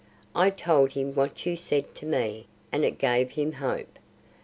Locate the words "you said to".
1.45-2.07